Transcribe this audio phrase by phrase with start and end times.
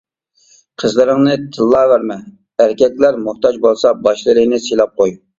[0.83, 2.17] قىزلىرىڭنى تىللاۋەرمە
[2.65, 5.15] ئەركەكلەر، موھتاج بولسا باشلىرىنى سىلاپ قوي!